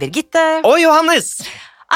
Birgitte. 0.00 0.42
Og 0.66 0.78
Johannes! 0.82 1.34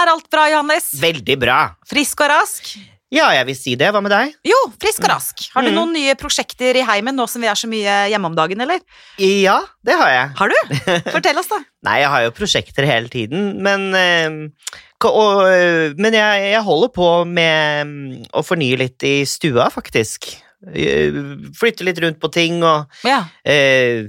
Er 0.01 0.07
alt 0.13 0.29
bra, 0.31 0.45
Johannes? 0.53 0.93
Veldig 1.03 1.37
bra. 1.43 1.59
Frisk 1.91 2.21
og 2.23 2.31
rask? 2.31 2.69
Ja, 3.11 3.25
jeg 3.35 3.47
vil 3.49 3.57
si 3.59 3.73
det. 3.75 3.89
Hva 3.91 3.99
med 4.05 4.13
deg? 4.15 4.37
Jo, 4.47 4.59
frisk 4.81 5.03
og 5.03 5.11
rask. 5.11 5.41
Har 5.51 5.65
du 5.67 5.71
Mm. 5.73 5.75
noen 5.81 5.93
nye 5.97 6.13
prosjekter 6.15 6.77
i 6.79 6.85
heimen 6.87 7.17
nå 7.19 7.27
som 7.29 7.43
vi 7.43 7.49
er 7.51 7.59
så 7.59 7.67
mye 7.67 7.97
hjemme 8.13 8.27
om 8.31 8.37
dagen, 8.39 8.61
eller? 8.63 8.79
Ja, 9.19 9.57
det 9.83 9.97
har 9.99 10.09
jeg. 10.15 10.29
Har 10.39 10.49
du? 10.49 10.55
Fortell 11.17 11.41
oss, 11.43 11.49
da. 11.51 11.59
Nei, 11.83 11.97
jeg 12.05 12.09
har 12.13 12.23
jo 12.29 12.31
prosjekter 12.37 12.87
hele 12.87 13.11
tiden, 13.11 13.59
men 13.67 13.89
eh, 13.99 14.31
og, 15.03 15.43
eh, 15.49 15.91
Men 15.99 16.13
jeg, 16.15 16.53
jeg 16.53 16.63
holder 16.63 16.93
på 16.95 17.11
med 17.27 17.87
mm, 17.91 18.31
å 18.33 18.45
fornye 18.47 18.79
litt 18.79 19.03
i 19.03 19.25
stua, 19.27 19.67
faktisk. 19.75 20.31
Eh, 20.71 21.11
Flytte 21.59 21.83
litt 21.89 21.99
rundt 22.05 22.21
på 22.23 22.31
ting 22.31 22.63
og 22.63 22.87
Ja. 23.03 23.25
eh, 23.45 24.07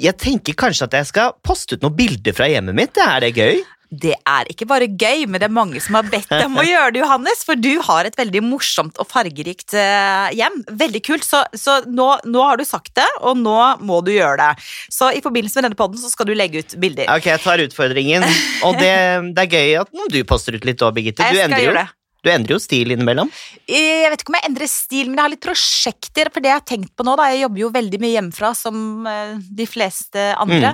Jeg 0.00 0.16
tenker 0.20 0.56
kanskje 0.58 0.88
at 0.88 0.98
jeg 1.00 1.08
skal 1.12 1.34
poste 1.46 1.76
ut 1.76 1.84
noen 1.84 1.96
bilder 1.96 2.36
fra 2.36 2.48
hjemmet 2.50 2.76
mitt. 2.76 3.00
Er 3.02 3.24
det 3.24 3.34
gøy? 3.36 3.64
Det 3.86 4.16
er 4.26 4.48
ikke 4.50 4.66
bare 4.66 4.88
gøy, 4.90 5.26
men 5.30 5.38
det 5.38 5.46
er 5.46 5.54
mange 5.54 5.78
som 5.82 5.94
har 5.94 6.06
bedt 6.10 6.26
deg 6.32 6.48
om 6.48 6.58
å 6.58 6.64
gjøre 6.66 6.94
det, 6.94 7.02
Johannes. 7.04 7.44
For 7.46 7.58
du 7.58 7.70
har 7.86 8.08
et 8.08 8.16
veldig 8.18 8.42
morsomt 8.42 8.98
og 9.02 9.06
fargerikt 9.10 9.76
eh, 9.78 10.32
hjem. 10.36 10.58
Veldig 10.80 11.02
kult. 11.06 11.26
Så, 11.26 11.44
så 11.54 11.78
nå, 11.86 12.08
nå 12.26 12.46
har 12.48 12.58
du 12.58 12.66
sagt 12.66 12.96
det, 12.98 13.06
og 13.22 13.38
nå 13.38 13.58
må 13.86 14.00
du 14.06 14.10
gjøre 14.16 14.40
det. 14.42 14.66
Så 14.92 15.12
i 15.14 15.22
forbindelse 15.24 15.60
med 15.60 15.68
denne 15.70 15.78
podden 15.78 16.02
så 16.02 16.10
skal 16.10 16.28
du 16.28 16.34
legge 16.34 16.64
ut 16.64 16.76
bilder. 16.82 17.06
Ok, 17.14 17.30
jeg 17.30 17.44
tar 17.44 17.62
utfordringen. 17.62 18.26
Og 18.66 18.80
det, 18.80 18.96
det 19.36 19.46
er 19.46 19.54
gøy 19.54 19.78
at 19.84 19.94
du 20.12 20.20
poster 20.26 20.58
ut 20.58 20.66
litt 20.66 20.82
òg, 20.82 20.96
Birgitte. 20.98 21.30
Du 21.30 21.42
endrer, 21.44 21.70
jo. 21.70 21.86
Du 22.24 22.30
endrer 22.32 22.56
jo 22.56 22.60
stil 22.62 22.90
innimellom. 22.94 23.30
Jeg 23.70 24.10
vet 24.10 24.22
ikke 24.22 24.32
om 24.32 24.38
jeg 24.38 24.48
endrer 24.48 24.70
stil, 24.70 25.08
men 25.08 25.18
jeg 25.18 25.24
har 25.24 25.32
litt 25.34 25.44
prosjekter. 25.44 26.30
For 26.34 26.42
det 26.42 26.50
jeg 26.50 26.58
har 26.58 26.66
tenkt 26.66 26.92
på 26.96 27.06
nå, 27.06 27.14
da, 27.18 27.28
jeg 27.30 27.44
jobber 27.44 27.62
jo 27.62 27.72
veldig 27.76 28.00
mye 28.02 28.14
hjemmefra, 28.16 28.52
som 28.58 29.08
eh, 29.10 29.34
de 29.60 29.66
fleste 29.70 30.26
andre. 30.42 30.72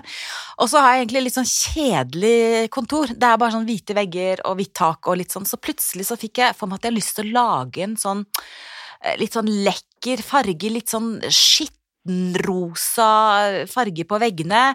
Og 0.62 0.71
så 0.73 0.81
har 0.81 0.95
jeg 0.97 1.05
egentlig 1.05 1.25
litt 1.27 1.39
sånn 1.39 1.51
kjedelig 1.51 2.71
kontor. 2.75 3.12
Det 3.12 3.29
er 3.29 3.41
bare 3.43 3.57
sånn 3.57 3.69
hvite 3.69 3.97
vegger 3.99 4.45
og 4.49 4.61
hvitt 4.61 4.75
tak 4.81 5.11
og 5.11 5.19
litt 5.21 5.34
sånn. 5.34 5.49
Så 5.49 5.61
plutselig 5.61 6.09
så 6.09 6.19
fikk 6.21 6.41
jeg 6.45 6.57
for 6.59 6.71
meg 6.71 6.81
at 6.81 6.89
jeg 6.89 6.95
har 6.95 7.01
lyst 7.01 7.17
til 7.19 7.29
å 7.29 7.37
lage 7.37 7.84
en 7.84 7.99
sånn 8.01 8.25
eh, 9.03 9.19
litt 9.21 9.37
sånn 9.37 9.51
lekker 9.69 10.25
farge, 10.25 10.73
litt 10.73 10.93
sånn 10.93 11.19
skittenrosa 12.03 13.67
farge 13.70 14.05
på 14.05 14.19
veggene. 14.19 14.75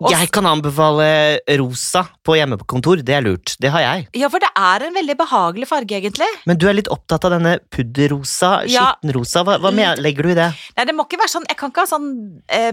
Og 0.00 0.10
Jeg 0.10 0.30
kan 0.32 0.46
anbefale 0.46 1.40
rosa 1.58 2.06
på 2.24 2.36
hjemmekontor. 2.36 3.02
Det 3.04 3.14
er 3.14 3.22
lurt. 3.22 3.56
Det 3.60 3.70
har 3.70 3.80
jeg. 3.80 4.08
Ja, 4.14 4.28
for 4.28 4.40
det 4.40 4.50
er 4.56 4.86
en 4.86 4.94
veldig 4.94 5.16
behagelig 5.16 5.68
farge, 5.68 5.94
egentlig. 5.96 6.26
Men 6.46 6.58
du 6.58 6.68
er 6.68 6.74
litt 6.74 6.88
opptatt 6.88 7.24
av 7.24 7.36
denne 7.36 7.58
pudderrosa, 7.70 8.64
skittenrosa. 8.66 9.44
Hva, 9.44 9.58
hva 9.62 9.72
med, 9.72 10.00
legger 10.02 10.22
du 10.22 10.32
i 10.32 10.38
det? 10.38 10.50
Nei, 10.76 10.86
det 10.88 10.94
må 10.96 11.04
ikke 11.06 11.20
være 11.20 11.32
sånn 11.32 11.46
Jeg 11.48 11.58
kan 11.58 11.72
ikke 11.72 11.84
ha 11.84 11.88
sånn 11.90 12.08
eh, 12.52 12.72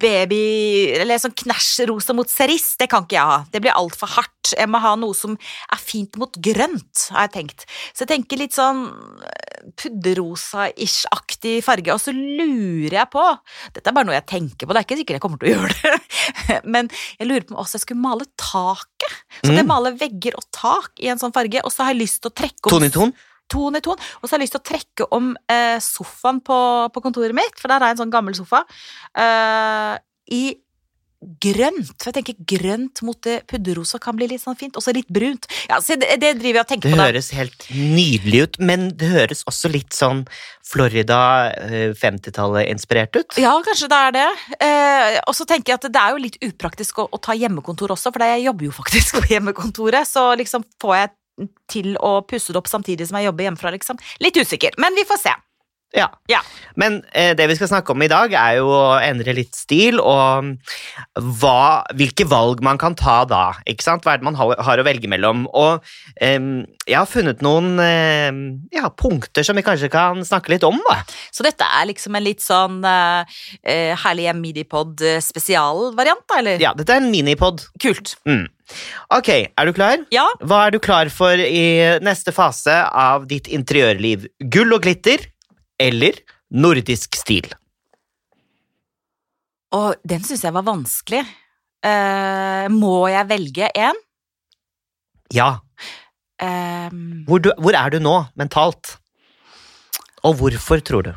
baby 0.00 0.40
Eller 1.00 1.20
sånn 1.20 1.34
knæsjrosa 1.36 2.14
mot 2.16 2.30
seriss. 2.30 2.74
Det 2.80 2.88
kan 2.92 3.06
ikke 3.06 3.18
jeg 3.18 3.30
ha. 3.32 3.38
Det 3.52 3.62
blir 3.64 3.76
altfor 3.76 4.10
hardt. 4.16 4.52
Jeg 4.56 4.70
må 4.70 4.78
ha 4.82 4.94
noe 4.98 5.16
som 5.16 5.34
er 5.34 5.80
fint 5.82 6.16
mot 6.20 6.36
grønt, 6.42 7.08
har 7.14 7.26
jeg 7.26 7.34
tenkt. 7.34 7.64
Så 7.90 8.04
jeg 8.04 8.12
tenker 8.12 8.38
litt 8.40 8.54
sånn 8.54 8.84
eh, 8.86 9.66
pudderrosa-ish-aktig 9.80 11.58
farge. 11.66 11.94
Og 11.96 12.02
så 12.02 12.14
lurer 12.14 13.00
jeg 13.00 13.05
på 13.12 13.22
Dette 13.74 13.90
er 13.90 13.96
bare 13.96 14.08
noe 14.08 14.16
jeg 14.16 14.26
tenker 14.30 14.66
på, 14.66 14.74
det 14.74 14.82
er 14.82 14.88
ikke 14.88 14.98
sikkert 15.00 15.18
jeg 15.18 15.24
kommer 15.24 15.40
til 15.42 15.50
å 15.50 15.54
gjøre 15.54 15.76
det. 15.76 15.94
Men 16.74 16.90
jeg 17.18 17.30
lurer 17.30 17.46
på 17.46 17.56
om 17.56 17.62
også 17.62 17.78
jeg 17.78 17.86
skulle 17.86 18.02
male 18.02 18.26
taket. 18.40 19.16
Så 19.42 19.52
mm. 19.52 19.56
jeg 19.60 19.68
maler 19.68 19.96
vegger 20.00 20.36
og 20.38 20.46
tak 20.54 21.02
i 21.02 21.10
en 21.12 21.22
sånn 21.22 21.34
farge. 21.36 21.62
Og 21.64 21.74
så 21.74 21.86
har 21.86 21.94
jeg 21.94 22.02
lyst 22.04 22.22
til 22.22 22.32
å 22.32 22.36
trekke 22.42 22.68
om 22.68 22.76
Ton 22.76 22.88
i 22.88 22.92
ton? 22.92 23.16
ton 23.52 23.78
i 23.78 23.82
ton. 23.84 24.00
Og 24.20 24.26
så 24.26 24.34
har 24.34 24.40
jeg 24.40 24.46
lyst 24.48 24.56
til 24.56 24.62
å 24.62 24.68
trekke 24.72 25.08
om 25.14 25.32
eh, 25.52 25.78
sofaen 25.82 26.40
på, 26.44 26.58
på 26.92 27.02
kontoret 27.04 27.36
mitt, 27.36 27.58
for 27.60 27.70
der 27.70 27.82
har 27.82 27.92
jeg 27.92 27.98
en 27.98 28.04
sånn 28.04 28.14
gammel 28.14 28.34
sofa, 28.38 28.64
eh, 29.22 29.94
i 30.34 30.42
grønt. 31.42 31.92
For 32.00 32.10
jeg 32.10 32.18
tenker 32.20 32.56
grønt 32.56 33.02
mot 33.06 33.18
det 33.26 33.40
pudderrosa 33.50 34.00
kan 34.02 34.16
bli 34.18 34.28
litt 34.30 34.42
sånn 34.42 34.58
fint. 34.58 34.76
Også 34.78 34.94
litt 34.96 35.08
brunt. 35.12 35.48
Ja, 35.70 35.80
se, 35.84 35.98
det, 36.00 36.12
det 36.22 36.34
driver 36.40 36.60
jeg 36.60 36.66
og 36.66 36.70
tenker 36.72 36.88
Det 36.88 36.94
på. 36.94 37.00
Det 37.00 37.08
høres 37.10 37.30
helt 37.36 37.66
nydelig 37.74 38.42
ut, 38.44 38.60
men 38.70 38.88
det 38.98 39.10
høres 39.12 39.42
også 39.50 39.70
litt 39.72 39.96
sånn 39.96 40.24
Florida 40.66 41.20
eh, 41.66 41.92
50-tallet 41.96 42.70
inspirert 42.72 43.18
ut. 43.18 43.38
Ja, 43.42 43.54
kanskje 43.66 43.90
det 43.92 44.00
er 44.08 44.16
det. 44.16 44.26
Eh, 44.68 45.18
og 45.26 45.36
så 45.38 45.46
tenker 45.48 45.74
jeg 45.74 45.82
at 45.82 45.90
det 45.92 46.02
er 46.02 46.16
jo 46.16 46.24
litt 46.26 46.40
upraktisk 46.46 47.02
å, 47.04 47.08
å 47.10 47.22
ta 47.22 47.36
hjemmekontor 47.38 47.94
også, 47.94 48.14
for 48.14 48.26
jeg 48.26 48.46
jobber 48.46 48.68
jo 48.68 48.74
faktisk 48.74 49.20
på 49.20 49.30
hjemmekontoret, 49.34 50.08
så 50.08 50.32
liksom 50.38 50.66
får 50.82 50.98
jeg 51.00 51.14
til 51.68 51.96
å 52.00 52.20
pusse 52.24 52.54
det 52.54 52.60
opp 52.60 52.70
samtidig 52.70 53.08
som 53.08 53.18
jeg 53.20 53.28
jobber 53.28 53.48
hjemmefra, 53.48 53.74
liksom. 53.74 54.00
Litt 54.24 54.38
usikker, 54.40 54.78
men 54.80 54.96
vi 54.96 55.04
får 55.08 55.20
se. 55.20 55.34
Ja. 55.96 56.10
Ja. 56.30 56.42
Men 56.76 57.00
eh, 57.16 57.32
det 57.36 57.46
vi 57.48 57.56
skal 57.56 57.70
snakke 57.70 57.94
om 57.94 58.02
i 58.04 58.10
dag, 58.10 58.32
er 58.36 58.58
jo 58.60 58.68
å 58.68 58.98
endre 59.00 59.32
litt 59.36 59.56
stil, 59.56 59.98
og 60.02 60.52
hva, 61.40 61.82
hvilke 61.96 62.26
valg 62.28 62.60
man 62.64 62.80
kan 62.80 62.96
ta 62.98 63.22
da. 63.28 63.44
ikke 63.68 63.86
sant? 63.86 64.04
Hva 64.04 64.14
er 64.14 64.20
det 64.20 64.28
man 64.28 64.36
har, 64.38 64.52
har 64.66 64.82
å 64.82 64.86
velge 64.86 65.08
mellom? 65.10 65.46
Og 65.56 65.84
eh, 66.20 66.38
jeg 66.86 66.98
har 66.98 67.08
funnet 67.10 67.44
noen 67.44 67.80
eh, 67.82 68.42
ja, 68.76 68.90
punkter 68.92 69.46
som 69.46 69.56
vi 69.56 69.64
kanskje 69.66 69.90
kan 69.92 70.20
snakke 70.26 70.52
litt 70.52 70.66
om. 70.68 70.78
da. 70.90 71.00
Så 71.32 71.46
dette 71.46 71.66
er 71.66 71.88
liksom 71.88 72.18
en 72.18 72.26
litt 72.26 72.44
sånn 72.44 72.82
eh, 72.86 73.38
eh, 73.64 73.94
Herlig 74.04 74.28
midipod 74.36 75.00
eh, 75.00 75.22
da, 75.22 76.16
eller? 76.38 76.60
Ja, 76.60 76.74
dette 76.76 76.92
er 76.92 77.00
en 77.00 77.10
minipod. 77.12 77.64
Kult. 77.82 78.16
Mm. 78.28 78.46
Ok, 79.14 79.28
er 79.30 79.68
du 79.68 79.72
klar? 79.72 80.02
Ja, 80.10 80.26
Hva 80.42 80.64
er 80.66 80.74
du 80.74 80.80
klar 80.82 81.08
for 81.14 81.38
i 81.38 81.96
neste 82.02 82.34
fase 82.34 82.74
av 82.90 83.28
ditt 83.30 83.46
interiørliv? 83.46 84.26
Gull 84.52 84.74
og 84.74 84.82
glitter 84.84 85.22
eller 85.80 86.18
nordisk 86.50 87.16
stil? 87.18 87.52
og 89.76 89.98
den 90.08 90.22
syns 90.24 90.44
jeg 90.46 90.54
var 90.56 90.64
vanskelig. 90.66 91.22
Uh, 91.86 92.66
må 92.72 93.06
jeg 93.12 93.28
velge 93.28 93.68
én? 93.76 93.98
Ja. 95.34 95.58
Um, 96.40 97.24
Hvor, 97.26 97.42
du, 97.42 97.50
hvor 97.60 97.76
er 97.76 97.92
du 97.92 97.98
nå, 98.02 98.14
mentalt? 98.38 98.96
Og 100.24 100.38
hvorfor, 100.40 100.80
tror 100.80 101.02
du? 101.02 101.12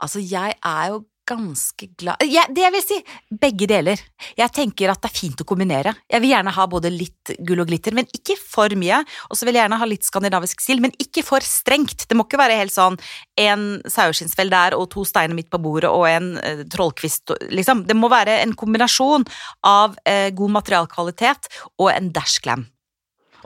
altså, 0.00 0.20
jeg 0.22 0.54
er 0.62 0.88
jo 0.94 1.04
ganske 1.26 1.88
glad 1.98 2.22
ja, 2.30 2.44
Det 2.48 2.62
jeg 2.62 2.72
vil 2.74 2.84
si, 2.84 2.98
begge 3.42 3.68
deler. 3.70 4.00
Jeg 4.38 4.52
tenker 4.54 4.90
at 4.92 5.00
det 5.02 5.10
er 5.10 5.16
fint 5.16 5.40
å 5.42 5.46
kombinere. 5.48 5.92
Jeg 6.10 6.22
vil 6.22 6.32
gjerne 6.32 6.54
ha 6.54 6.66
både 6.70 6.92
litt 6.92 7.32
gull 7.46 7.62
og 7.64 7.70
glitter, 7.70 7.94
men 7.96 8.08
ikke 8.14 8.36
for 8.40 8.72
mye. 8.78 9.02
Og 9.30 9.38
så 9.38 9.46
vil 9.46 9.58
jeg 9.58 9.66
gjerne 9.66 9.80
ha 9.80 9.88
litt 9.88 10.06
skandinavisk 10.06 10.62
stil, 10.62 10.82
men 10.84 10.94
ikke 11.02 11.24
for 11.26 11.44
strengt. 11.44 12.06
Det 12.08 12.18
må 12.18 12.26
ikke 12.26 12.40
være 12.40 12.58
helt 12.60 12.74
sånn 12.74 12.98
en 13.42 13.66
saueskinnsfell 13.90 14.52
der 14.52 14.76
og 14.78 14.88
to 14.94 15.04
steiner 15.08 15.36
midt 15.36 15.50
på 15.52 15.60
bordet 15.62 15.90
og 15.90 16.06
en 16.10 16.32
eh, 16.42 16.62
trollkvist, 16.72 17.34
liksom. 17.54 17.84
Det 17.88 17.96
må 17.98 18.10
være 18.12 18.40
en 18.44 18.54
kombinasjon 18.58 19.26
av 19.66 19.98
eh, 20.06 20.30
god 20.36 20.56
materialkvalitet 20.60 21.50
og 21.78 21.90
en 21.92 22.12
dash 22.14 22.40
glam. 22.44 22.66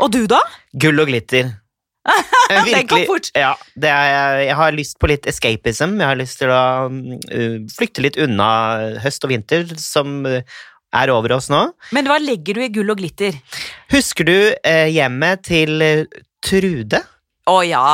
Og 0.01 0.13
du, 0.15 0.23
da? 0.31 0.41
Gull 0.81 1.03
og 1.03 1.11
glitter. 1.11 1.51
Eh, 2.51 2.65
Den 2.67 2.89
kom 2.89 3.05
fort. 3.07 3.29
Ja, 3.37 3.53
det 3.79 3.91
er, 3.93 4.41
jeg 4.43 4.57
har 4.59 4.75
lyst 4.75 4.97
på 4.99 5.11
litt 5.11 5.29
escapism. 5.31 5.99
Jeg 6.01 6.09
har 6.09 6.19
lyst 6.19 6.41
til 6.41 6.51
å 6.51 6.63
uh, 6.89 7.57
flykte 7.77 8.03
litt 8.03 8.19
unna 8.21 8.49
høst 9.05 9.27
og 9.27 9.31
vinter, 9.31 9.69
som 9.79 10.25
uh, 10.27 10.41
er 10.97 11.13
over 11.15 11.37
oss 11.37 11.51
nå. 11.53 11.61
Men 11.95 12.11
hva 12.11 12.19
legger 12.23 12.59
du 12.59 12.65
i 12.65 12.73
gull 12.75 12.91
og 12.91 12.99
glitter? 13.03 13.37
Husker 13.95 14.27
du 14.27 14.37
uh, 14.51 14.89
hjemmet 14.91 15.45
til 15.47 15.77
uh, 15.85 16.21
Trude? 16.43 17.05
Å 17.51 17.61
ja. 17.67 17.85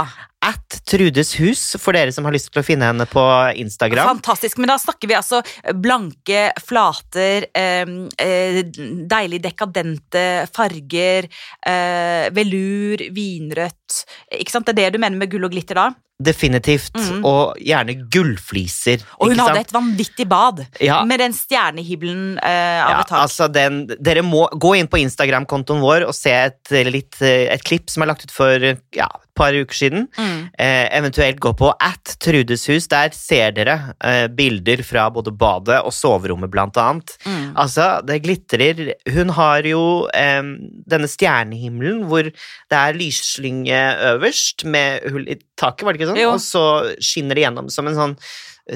At 0.44 0.80
Trudes 0.86 1.32
hus, 1.40 1.62
for 1.80 1.96
dere 1.96 2.12
som 2.14 2.26
har 2.28 2.34
lyst 2.36 2.52
til 2.52 2.60
å 2.62 2.66
finne 2.66 2.86
henne 2.86 3.06
på 3.10 3.22
Instagram. 3.58 4.06
Fantastisk. 4.20 4.58
Men 4.62 4.68
da 4.70 4.76
snakker 4.78 5.08
vi 5.10 5.16
altså 5.18 5.40
blanke 5.74 6.50
flater, 6.62 7.48
eh, 7.56 8.62
deilig 9.10 9.40
dekadente 9.42 10.46
farger, 10.54 11.26
eh, 11.66 12.28
velur, 12.36 13.02
vinrødt. 13.16 14.04
Ikke 14.38 14.50
sant? 14.54 14.66
Det 14.66 14.76
er 14.76 14.90
det 14.90 14.92
du 14.94 15.02
mener 15.02 15.16
med 15.18 15.30
gull 15.32 15.44
og 15.48 15.50
glitter 15.56 15.74
da? 15.74 15.88
Definitivt. 16.22 16.94
Mm. 16.96 17.24
Og 17.28 17.58
gjerne 17.60 17.96
gullfliser. 18.08 19.02
Og 19.20 19.32
hun 19.34 19.42
hadde 19.42 19.60
et 19.66 19.72
vanvittig 19.74 20.28
bad 20.28 20.66
Ja. 20.80 21.02
med 21.04 21.18
den 21.20 21.32
stjernehimmelen 21.32 22.38
eh, 22.38 22.84
av 22.84 22.90
Ja, 22.90 23.00
et 23.00 23.08
tak. 23.08 23.20
altså 23.26 23.52
den, 23.52 23.86
dere 24.00 24.22
må 24.22 24.48
gå 24.52 24.76
inn 24.78 24.88
på 24.88 25.00
Instagram-kontoen 25.02 25.80
vår 25.82 26.06
og 26.06 26.14
se 26.14 26.30
et, 26.30 26.70
litt, 26.88 27.20
eh, 27.20 27.52
et 27.52 27.62
klipp 27.64 27.90
som 27.90 28.02
er 28.02 28.06
lagt 28.14 28.24
ut 28.24 28.30
for 28.32 28.58
ja, 28.94 29.08
par 29.36 29.56
uker 29.56 29.76
siden. 29.76 30.06
Mm. 30.16 30.40
Eh, 30.58 30.86
eventuelt 30.98 31.40
gå 31.42 31.52
på 31.58 31.70
at 31.72 32.16
Trudes 32.22 32.66
hus. 32.70 32.88
Der 32.92 33.12
ser 33.16 33.54
dere 33.56 33.76
eh, 34.00 34.26
bilder 34.32 34.82
fra 34.86 35.06
både 35.12 35.34
badet 35.36 35.82
og 35.82 35.94
soverommet, 35.94 36.50
blant 36.52 36.78
annet. 36.80 37.16
Mm. 37.26 37.52
Altså, 37.54 37.88
det 38.06 38.22
glitrer 38.24 38.94
Hun 39.12 39.34
har 39.36 39.68
jo 39.68 39.84
eh, 40.16 40.42
denne 40.88 41.10
stjernehimmelen 41.10 42.04
hvor 42.10 42.26
det 42.26 42.80
er 42.80 42.98
lysslynge 42.98 43.82
øverst 44.14 44.66
med 44.66 45.06
hull 45.12 45.28
i 45.28 45.38
taket, 45.58 45.86
var 45.86 45.94
det 45.94 46.02
ikke 46.02 46.10
sånn? 46.12 46.24
Jo. 46.24 46.34
Og 46.34 46.42
så 46.42 46.66
skinner 47.02 47.38
det 47.38 47.46
gjennom 47.46 47.70
som 47.72 47.88
en 47.88 47.98
sånn 47.98 48.18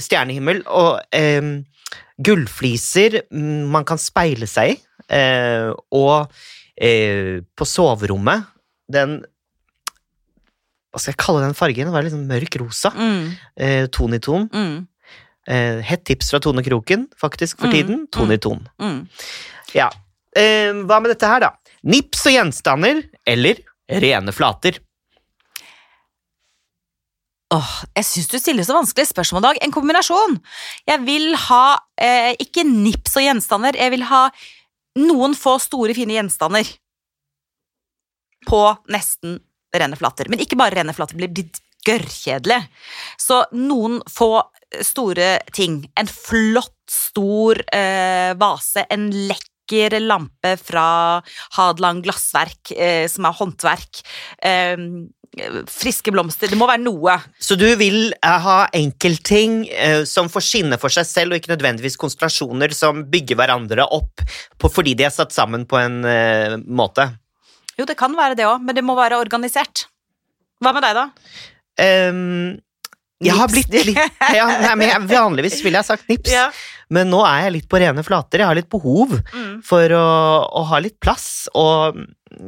stjernehimmel. 0.01 0.63
Og 0.71 1.01
gullfliser 2.21 3.23
man 3.33 3.87
kan 3.89 4.01
speile 4.01 4.49
seg 4.51 4.75
i. 4.75 4.79
Eh, 5.11 5.71
og 5.97 6.31
eh, 6.79 7.41
på 7.43 7.67
soverommet 7.67 8.45
Den 8.87 9.17
Hva 10.91 10.99
skal 11.01 11.13
jeg 11.15 11.21
kalle 11.23 11.43
den 11.45 11.55
fargen? 11.55 11.87
Den 11.87 11.95
var 11.95 12.03
litt 12.03 12.15
sånn 12.15 12.27
mørk 12.31 12.57
rosa. 12.63 12.91
Mm. 12.97 13.27
Eh, 13.57 13.87
ton 13.95 14.15
i 14.17 14.19
ton. 14.19 14.49
Mm. 14.51 14.77
Eh, 15.51 15.81
hett 15.87 16.05
tips 16.05 16.31
fra 16.33 16.41
Tone 16.43 16.63
Kroken, 16.67 17.07
faktisk, 17.19 17.59
for 17.63 17.71
Mm, 17.71 17.75
tiden. 17.75 18.07
Ton 18.11 18.31
i 18.35 18.39
ton. 18.43 18.69
Mm. 18.83 19.09
Ja. 19.75 19.89
Eh, 20.37 20.73
hva 20.87 21.01
med 21.01 21.11
dette 21.15 21.27
her, 21.31 21.41
da? 21.41 21.53
Nips 21.85 22.27
og 22.27 22.35
gjenstander, 22.35 23.05
eller 23.27 23.63
rene 23.89 24.35
flater? 24.35 24.79
Åh, 27.51 27.71
jeg 27.99 28.05
syns 28.07 28.29
du 28.31 28.37
stiller 28.39 28.63
så 28.63 28.77
vanskelige 28.77 29.11
spørsmål, 29.11 29.43
Dag. 29.43 29.59
En 29.65 29.73
kombinasjon. 29.75 30.37
Jeg 30.87 31.01
vil 31.07 31.33
ha 31.49 31.79
eh, 31.99 32.35
ikke 32.39 32.63
nips 32.67 33.17
og 33.19 33.25
gjenstander, 33.27 33.75
jeg 33.79 33.91
vil 33.91 34.05
ha 34.07 34.29
noen 35.01 35.35
få 35.39 35.57
store, 35.63 35.95
fine 35.95 36.15
gjenstander 36.15 36.67
på 38.47 38.61
nesten 38.91 39.41
rene 39.76 39.99
flater. 39.99 40.31
Men 40.31 40.43
ikke 40.43 40.58
bare 40.61 40.81
rene 40.81 40.94
flater, 40.96 41.19
blir 41.19 41.50
gørrkjedelig. 41.87 42.61
Så 43.20 43.43
noen 43.56 44.00
få 44.11 44.32
store 44.84 45.38
ting. 45.56 45.84
En 45.99 46.11
flott, 46.11 46.76
stor 46.90 47.62
eh, 47.75 48.32
vase, 48.38 48.84
en 48.90 49.08
lekker 49.11 49.96
lampe 50.02 50.56
fra 50.58 51.22
Hadeland 51.56 52.05
glassverk, 52.06 52.72
eh, 52.75 53.06
som 53.11 53.26
er 53.28 53.38
håndverk. 53.38 54.02
Eh, 54.43 54.84
friske 55.70 56.11
blomster. 56.11 56.50
Det 56.50 56.58
må 56.58 56.67
være 56.67 56.82
noe. 56.82 57.14
Så 57.38 57.56
du 57.58 57.69
vil 57.78 58.11
eh, 58.17 58.46
ha 58.46 58.58
enkeltting 58.76 59.62
eh, 59.70 60.02
som 60.08 60.31
får 60.32 60.46
skinne 60.46 60.78
for 60.81 60.93
seg 60.93 61.06
selv, 61.06 61.32
og 61.34 61.40
ikke 61.40 61.55
nødvendigvis 61.55 61.99
konstellasjoner 62.00 62.75
som 62.76 63.05
bygger 63.11 63.38
hverandre 63.38 63.87
opp 63.87 64.25
fordi 64.70 64.93
de 64.99 65.06
er 65.06 65.14
satt 65.14 65.32
sammen 65.34 65.67
på 65.67 65.78
en 65.81 66.02
eh, 66.06 66.58
måte? 66.67 67.08
Jo, 67.81 67.87
det 67.88 67.97
kan 67.99 68.12
være 68.19 68.37
det 68.38 68.47
òg, 68.49 68.61
men 68.62 68.77
det 68.77 68.85
må 68.87 68.94
være 68.99 69.19
organisert. 69.21 69.87
Hva 70.61 70.75
med 70.77 70.85
deg, 70.85 70.99
da? 70.99 71.06
Um, 71.81 72.59
jeg 73.25 73.37
har 73.37 73.49
blitt 73.53 73.73
litt 73.73 73.99
ja, 74.37 74.47
nei, 74.62 74.75
men 74.81 74.88
jeg, 74.88 75.00
Vanligvis 75.11 75.59
ville 75.65 75.81
jeg 75.81 75.88
sagt 75.91 76.06
nips, 76.09 76.32
men 76.93 77.09
nå 77.12 77.21
er 77.29 77.47
jeg 77.47 77.55
litt 77.59 77.69
på 77.73 77.81
rene 77.81 78.05
flater. 78.05 78.41
Jeg 78.43 78.49
har 78.50 78.56
litt 78.59 78.71
behov 78.73 79.12
Mm. 79.32 79.61
for 79.65 79.93
å, 79.97 80.06
å 80.61 80.62
ha 80.71 80.81
litt 80.82 80.97
plass, 81.00 81.47
og 81.56 81.99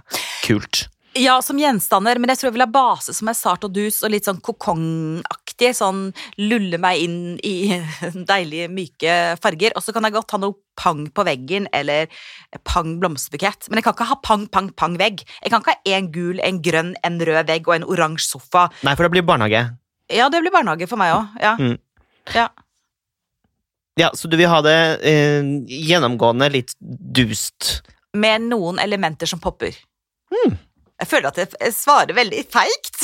Kult. 0.47 0.75
Ja, 1.19 1.41
som 1.43 1.59
gjenstander, 1.59 2.21
men 2.23 2.31
jeg 2.31 2.39
tror 2.39 2.47
jeg 2.51 2.55
vil 2.55 2.63
ha 2.63 2.71
base 2.71 3.11
som 3.17 3.27
er 3.31 3.35
sart 3.35 3.65
og 3.67 3.73
dus 3.75 3.97
og 4.07 4.13
litt 4.15 4.27
sånn 4.29 4.39
kokongaktig. 4.47 5.73
Sånn 5.77 6.13
lulle 6.39 6.79
meg 6.81 7.03
inn 7.03 7.19
i 7.45 7.75
deilige, 8.31 8.69
myke 8.73 9.37
farger. 9.43 9.73
Og 9.75 9.83
så 9.83 9.93
kan 9.93 10.07
jeg 10.07 10.15
godt 10.15 10.31
ha 10.37 10.39
noe 10.41 10.55
pang 10.79 11.03
på 11.13 11.23
veggen 11.27 11.67
eller 11.77 12.07
pang 12.65 13.01
blomsterbukett. 13.03 13.67
Men 13.69 13.77
jeg 13.81 13.85
kan 13.89 13.95
ikke 13.99 14.13
ha 14.13 14.19
pang, 14.23 14.45
pang, 14.55 14.69
pang 14.73 14.95
vegg. 15.03 15.17
Jeg 15.43 15.51
kan 15.53 15.61
ikke 15.61 15.75
ha 15.75 15.81
en 15.99 16.07
gul, 16.15 16.37
en 16.47 16.63
grønn, 16.65 16.93
en 17.05 17.17
rød 17.27 17.45
vegg 17.51 17.63
og 17.69 17.75
en 17.81 17.89
oransje 17.91 18.29
sofa. 18.31 18.63
Nei, 18.87 18.95
for 18.95 19.03
det 19.05 19.13
blir 19.19 19.27
barnehage. 19.27 19.63
Ja, 20.11 20.27
det 20.31 20.41
blir 20.43 20.55
barnehage 20.55 20.87
for 20.91 20.99
meg 21.01 21.11
òg. 21.19 21.25
Ja. 21.43 21.53
Mm. 21.59 21.77
Ja. 22.35 22.49
Ja, 24.01 24.11
så 24.15 24.29
du 24.29 24.37
vil 24.39 24.49
ha 24.49 24.61
det 24.65 24.79
eh, 25.05 25.45
gjennomgående 25.69 26.49
litt 26.53 26.73
dust. 26.81 27.83
Med 28.17 28.47
noen 28.49 28.81
elementer 28.83 29.29
som 29.29 29.43
popper. 29.43 29.77
Mm. 30.33 30.57
Jeg 31.01 31.09
føler 31.11 31.31
at 31.31 31.41
jeg 31.41 31.75
svarer 31.75 32.17
veldig 32.17 32.45
feigt. 32.53 33.00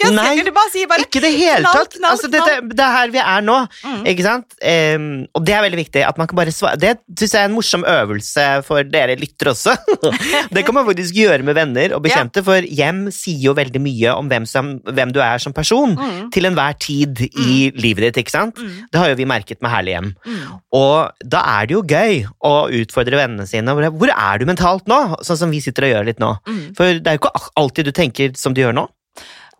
Jeg 0.00 0.14
Nei, 0.16 0.26
skulle 0.38 0.52
bare 0.56 0.70
sier 0.72 0.88
bare 0.90 1.04
Ikke 1.06 1.20
det 1.22 1.30
hele 1.36 1.60
knall, 1.64 1.76
tatt! 1.84 1.94
knall, 1.98 2.14
altså, 2.16 2.30
dette, 2.32 2.54
det 2.72 2.84
er 2.86 2.94
her 2.96 3.10
vi 3.14 3.20
er 3.22 3.42
nå, 3.46 3.56
Mm. 3.84 4.02
ikke 4.12 4.24
sant? 4.24 4.46
Um, 4.60 5.06
og 5.36 5.44
det 5.46 5.54
er 5.56 5.62
veldig 5.64 5.78
viktig. 5.80 6.02
at 6.06 6.18
man 6.18 6.26
kan 6.30 6.36
bare 6.38 6.52
svare. 6.54 6.78
Det 6.80 6.92
syns 7.18 7.34
jeg 7.34 7.40
er 7.42 7.48
en 7.50 7.54
morsom 7.56 7.84
øvelse 7.84 8.46
for 8.66 8.82
dere 8.84 9.16
lyttere 9.20 9.52
også. 9.52 9.74
det 10.54 10.64
kan 10.66 10.74
man 10.74 10.86
faktisk 10.88 11.14
gjøre 11.16 11.42
med 11.46 11.54
venner 11.58 11.94
og 11.96 12.02
bekjente, 12.04 12.42
for 12.46 12.60
hjem 12.64 13.10
sier 13.14 13.40
jo 13.50 13.54
veldig 13.58 13.80
mye 13.84 14.14
om 14.16 14.28
hvem, 14.30 14.46
som, 14.48 14.72
hvem 14.84 15.12
du 15.12 15.20
er 15.24 15.38
som 15.42 15.52
person. 15.56 15.96
Mm. 15.98 16.30
Til 16.34 16.48
enhver 16.50 16.78
tid 16.80 17.20
i 17.30 17.70
livet 17.76 18.08
ditt, 18.10 18.22
ikke 18.24 18.34
sant? 18.36 18.56
Mm. 18.60 18.86
Det 18.92 19.00
har 19.02 19.12
jo 19.12 19.18
vi 19.20 19.28
merket 19.28 19.60
med 19.62 19.70
Herlig 19.74 19.96
hjem. 19.96 20.12
Mm. 20.26 20.44
Og 20.80 21.26
da 21.36 21.42
er 21.58 21.66
det 21.70 21.76
jo 21.76 21.82
gøy 21.84 22.22
å 22.46 22.54
utfordre 22.80 23.20
vennene 23.20 23.46
sine. 23.50 23.74
Hvor 23.76 23.90
hvor 24.00 24.12
er 24.14 24.38
du 24.40 24.46
mentalt 24.48 24.86
nå? 24.88 25.00
Sånn 25.26 25.36
som 25.40 25.50
vi 25.52 25.60
sitter 25.60 25.84
og 25.88 25.92
gjør 25.94 26.08
litt 26.08 26.20
nå. 26.22 26.30
Mm. 26.48 26.62
For 26.78 26.96
det 27.00 27.06
er 27.10 27.18
jo 27.18 27.22
ikke 27.24 27.32
alltid 27.60 27.88
du 27.90 27.92
tenker 27.96 28.32
som 28.38 28.54
du 28.56 28.62
gjør 28.62 28.74
nå. 28.76 28.86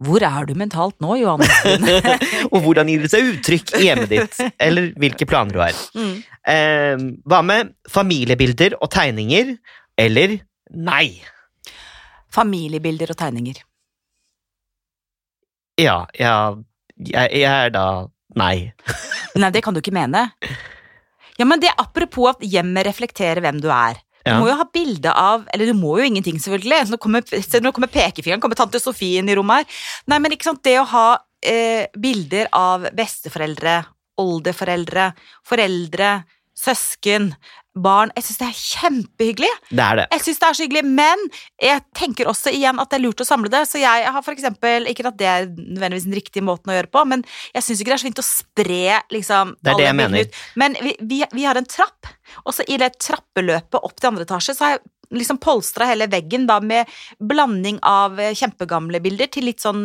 Hvor 0.01 0.25
er 0.25 0.47
du 0.49 0.55
mentalt 0.57 0.97
nå, 1.05 1.17
Johanne? 1.21 1.49
Og 2.55 2.63
hvordan 2.65 2.89
gir 2.89 3.03
det 3.05 3.11
seg 3.13 3.27
uttrykk 3.35 3.75
i 3.77 3.83
hjemmet 3.85 4.13
ditt? 4.13 4.39
Eller 4.57 4.93
hvilke 5.01 5.29
planer 5.29 5.57
du 5.57 5.63
har. 5.65 5.87
mm. 5.95 6.15
Eh, 6.51 7.03
hva 7.29 7.43
med 7.45 7.75
familiebilder 7.93 8.79
og 8.81 8.89
tegninger? 8.95 9.53
Eller 10.01 10.39
nei? 10.73 11.21
Familiebilder 12.33 13.13
og 13.13 13.19
tegninger. 13.21 13.61
Ja, 15.81 15.99
ja 16.17 16.35
jeg, 16.97 17.29
jeg 17.43 17.51
er 17.51 17.73
da 17.75 17.87
nei. 18.41 18.71
Nei, 19.37 19.51
det 19.53 19.63
kan 19.65 19.77
du 19.77 19.83
ikke 19.83 19.95
mene. 19.95 20.31
Ja, 21.37 21.47
men 21.49 21.61
det 21.61 21.71
er 21.71 21.81
apropos 21.81 22.35
at 22.35 22.45
hjemmet 22.45 22.89
reflekterer 22.89 23.41
hvem 23.45 23.61
du 23.63 23.69
er. 23.73 24.01
Du 24.27 24.33
må 24.37 24.51
jo 24.51 24.57
ha 24.59 24.67
bilde 24.69 25.13
av 25.17 25.47
Eller 25.55 25.71
du 25.71 25.77
må 25.79 25.95
jo 26.01 26.09
ingenting, 26.09 26.37
selvfølgelig. 26.43 26.91
Nå 26.93 26.99
kommer, 27.01 27.25
nå 27.25 27.73
kommer 27.73 27.93
pekefingeren, 27.93 28.43
kommer 28.43 28.59
tante 28.59 28.81
Sofie 28.83 29.23
inn 29.23 29.31
i 29.31 29.37
rommet 29.39 29.63
her. 29.63 29.81
Nei, 30.13 30.21
men 30.21 30.37
ikke 30.37 30.51
sant, 30.51 30.63
det 30.67 30.77
å 30.81 30.89
ha 30.91 31.07
eh, 31.41 31.87
bilder 31.97 32.51
av 32.57 32.91
besteforeldre, 32.97 33.81
oldeforeldre, 34.21 35.11
foreldre, 35.49 36.13
søsken, 36.59 37.33
barn 37.81 38.11
Jeg 38.17 38.25
syns 38.27 38.39
det 38.41 38.47
er 38.49 38.61
kjempehyggelig. 38.61 39.51
Det 39.71 39.85
er 39.85 39.99
det. 40.01 40.07
Jeg 40.11 40.25
syns 40.25 40.41
det 40.41 40.47
er 40.49 40.57
så 40.59 40.65
hyggelig, 40.67 40.83
men 40.91 41.23
jeg 41.63 41.83
tenker 41.97 42.31
også 42.31 42.53
igjen 42.55 42.81
at 42.83 42.91
det 42.91 42.99
er 42.99 43.05
lurt 43.05 43.23
å 43.23 43.27
samle 43.29 43.51
det. 43.53 43.63
Så 43.71 43.79
jeg 43.81 44.11
har 44.11 44.25
for 44.27 44.35
eksempel, 44.35 44.89
ikke 44.91 45.07
at 45.07 45.19
det 45.21 45.29
er 45.31 45.47
nødvendigvis 45.55 46.09
den 46.09 46.19
riktige 46.19 46.47
måten 46.47 46.73
å 46.73 46.77
gjøre 46.77 46.91
på, 46.91 47.05
men 47.13 47.23
jeg 47.55 47.67
syns 47.67 47.83
ikke 47.83 47.93
det 47.93 47.97
er 47.97 48.03
så 48.03 48.09
fint 48.11 48.23
å 48.25 48.27
spre 48.27 48.83
liksom 49.15 49.55
Det 49.61 49.73
er 49.75 49.81
det 49.81 49.87
jeg 49.87 49.99
mener. 50.03 50.27
ut. 50.27 50.41
Men 50.61 50.79
vi, 50.83 50.97
vi, 51.13 51.21
vi 51.33 51.47
har 51.47 51.61
en 51.61 51.71
trapp, 51.71 52.11
og 52.45 52.57
så 52.57 52.67
i 52.67 52.81
det 52.83 52.97
trappeløpet 52.99 53.79
opp 53.81 53.97
til 53.97 54.11
andre 54.11 54.27
etasje, 54.27 54.57
så 54.59 54.67
har 54.67 54.77
jeg 54.77 54.85
liksom 55.15 55.41
polstra 55.43 55.89
hele 55.91 56.09
veggen 56.11 56.47
da 56.49 56.61
med 56.63 56.89
blanding 57.19 57.81
av 57.87 58.19
eh, 58.21 58.35
kjempegamle 58.39 59.03
bilder 59.03 59.31
til 59.33 59.49
litt 59.51 59.63
sånn 59.63 59.85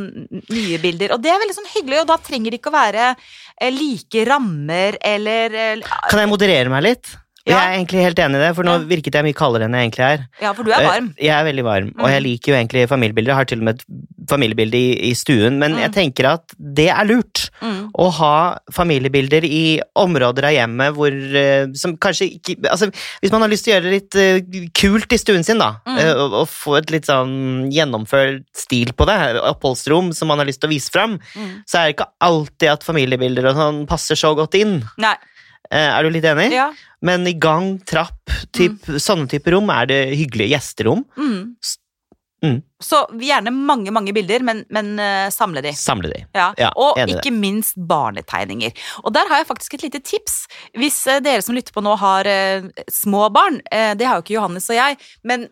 nye 0.53 0.79
bilder. 0.81 1.15
Og 1.15 1.23
det 1.23 1.33
er 1.33 1.41
veldig 1.41 1.57
sånn 1.57 1.73
hyggelig, 1.73 2.03
og 2.03 2.09
da 2.13 2.19
trenger 2.21 2.53
det 2.53 2.61
ikke 2.61 2.73
å 2.73 2.77
være 2.77 3.11
eh, 3.11 3.71
like 3.73 4.25
rammer 4.29 4.99
eller 5.01 5.59
eh, 5.61 5.93
Kan 6.11 6.23
jeg 6.23 6.31
moderere 6.31 6.73
meg 6.73 6.85
litt? 6.89 7.15
Og 7.45 7.51
Ja. 7.53 7.59
jeg 7.59 7.67
er 7.69 7.77
egentlig 7.85 8.01
helt 8.03 8.17
enig 8.19 8.35
i 8.35 8.47
det, 8.47 8.55
for 8.55 8.63
nå 8.63 8.71
Ja. 8.71 8.85
virket 8.89 9.13
jeg 9.13 9.23
mye 9.23 9.33
kaldere 9.37 9.65
enn 9.65 9.73
jeg 9.77 9.91
egentlig 9.91 10.05
er. 10.05 10.27
Ja, 10.41 10.53
for 10.53 10.63
du 10.63 10.71
er 10.71 10.81
varm. 10.81 11.13
Eh, 11.17 11.25
Jeg 11.27 11.35
er 11.35 11.45
veldig 11.53 11.63
varm, 11.63 11.87
og 11.99 12.05
Mm. 12.05 12.09
jeg 12.11 12.23
liker 12.23 12.51
jo 12.51 12.55
egentlig 12.57 12.89
familiebilder. 12.89 13.27
Jeg 13.27 13.35
har 13.35 13.45
til 13.45 13.59
og 13.59 13.63
med 13.65 13.75
et 13.75 13.85
familiebilde 14.27 14.73
i, 14.73 15.11
i 15.11 15.13
stuen, 15.13 15.59
men 15.59 15.73
Mm. 15.75 15.79
jeg 15.81 15.91
tenker 15.93 16.25
at 16.33 16.41
det 16.57 16.89
er 16.89 17.05
lurt. 17.05 17.51
Mm. 17.61 17.91
Å 17.93 18.11
ha 18.13 18.57
familiebilder 18.73 19.43
i 19.45 19.79
områder 19.95 20.43
av 20.45 20.53
hjemmet 20.57 20.95
hvor 20.95 21.11
eh, 21.35 21.67
som 21.75 21.95
kanskje 21.97 22.39
ikke 22.41 22.55
Altså, 22.71 22.91
hvis 23.21 23.31
man 23.31 23.41
har 23.41 23.49
lyst 23.49 23.65
til 23.65 23.73
å 23.73 23.77
gjøre 23.77 23.83
det 23.83 23.93
litt 23.93 24.15
eh, 24.15 24.69
kult 24.73 25.13
i 25.13 25.17
stuen 25.17 25.43
sin, 25.45 25.59
da, 25.59 25.75
Mm. 25.85 25.99
og, 26.17 26.33
og 26.33 26.47
få 26.47 26.77
et 26.79 26.89
litt 26.89 27.05
sånn 27.05 27.69
gjennomført 27.71 28.43
stil 28.55 28.91
på 28.93 29.05
det, 29.05 29.39
oppholdsrom 29.39 30.13
som 30.15 30.27
man 30.29 30.39
har 30.39 30.47
lyst 30.47 30.61
til 30.61 30.69
å 30.69 30.73
vise 30.73 30.89
fram, 30.89 31.19
Mm. 31.35 31.61
så 31.67 31.77
er 31.77 31.85
det 31.93 31.97
ikke 31.97 32.07
alltid 32.21 32.71
at 32.71 32.83
familiebilder 32.83 33.45
og 33.51 33.55
sånn 33.55 33.85
passer 33.87 34.15
så 34.15 34.35
godt 34.35 34.55
inn. 34.55 34.83
Nei. 34.97 35.15
Eh, 35.71 35.89
Er 35.97 36.03
du 36.03 36.09
litt 36.13 36.25
enig? 36.29 36.51
Ja. 36.53 36.69
Men 37.05 37.25
i 37.27 37.33
gang, 37.33 37.79
trapp, 37.85 38.31
typ, 38.55 38.79
sånne 39.01 39.27
typer 39.29 39.55
rom 39.57 39.69
er 39.73 39.85
det 39.89 39.99
hyggelige 40.17 40.55
gjesterom. 40.55 41.03
Mm. 41.17 41.55
Mm. 42.45 42.61
Så 42.83 42.99
gjerne 43.17 43.53
mange, 43.55 43.89
mange 43.95 44.11
bilder, 44.13 44.43
men, 44.45 44.59
men 44.73 44.91
uh, 44.99 45.29
samle 45.33 45.63
de. 45.63 45.71
Samle 45.73 46.11
de. 46.11 46.19
Ja. 46.35 46.49
Ja, 46.59 46.69
og 46.75 46.99
ikke 47.01 47.31
det. 47.31 47.33
minst 47.39 47.77
barnetegninger. 47.89 48.75
Og 49.03 49.13
der 49.15 49.29
har 49.31 49.41
jeg 49.41 49.47
faktisk 49.49 49.77
et 49.77 49.85
lite 49.87 50.01
tips. 50.05 50.35
Hvis 50.77 50.99
uh, 51.09 51.17
dere 51.23 51.41
som 51.41 51.55
lytter 51.57 51.73
på 51.73 51.83
nå 51.85 51.95
har 52.01 52.29
uh, 52.29 52.67
små 52.91 53.29
barn, 53.33 53.61
det 53.65 54.05
har 54.05 54.19
jo 54.19 54.25
ikke 54.25 54.35
Johannes 54.35 54.67
og 54.69 54.77
jeg, 54.77 54.97
men 55.27 55.45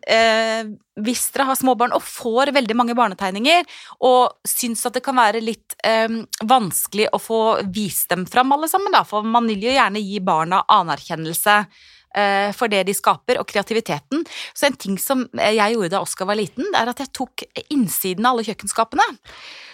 hvis 1.03 1.23
dere 1.33 1.47
har 1.49 1.57
små 1.57 1.73
barn 1.79 1.95
og 1.95 2.03
får 2.05 2.51
veldig 2.55 2.75
mange 2.77 2.95
barnetegninger, 2.97 3.65
og 4.05 4.47
syns 4.47 4.83
at 4.87 4.97
det 4.97 5.03
kan 5.05 5.17
være 5.17 5.41
litt 5.43 5.75
vanskelig 6.47 7.09
å 7.13 7.19
få 7.21 7.39
vist 7.73 8.11
dem 8.13 8.27
fram 8.29 8.53
alle 8.55 8.69
sammen, 8.71 8.93
da, 8.93 9.01
for 9.07 9.25
man 9.25 9.49
vil 9.49 9.65
jo 9.67 9.73
gjerne 9.73 10.03
gi 10.03 10.21
barna 10.23 10.61
anerkjennelse 10.71 11.57
for 12.55 12.71
det 12.71 12.83
de 12.87 12.95
skaper, 12.95 13.39
og 13.41 13.47
kreativiteten. 13.49 14.23
Så 14.53 14.69
en 14.69 14.79
ting 14.79 14.99
som 15.01 15.25
eh, 15.39 15.55
jeg 15.57 15.75
gjorde 15.75 15.93
da 15.95 16.03
Oskar 16.05 16.29
var 16.29 16.39
liten, 16.39 16.69
det 16.71 16.79
er 16.79 16.93
at 16.93 17.03
jeg 17.03 17.13
tok 17.15 17.45
innsiden 17.73 18.25
av 18.25 18.35
alle 18.35 18.47
kjøkkenskapene. 18.47 19.07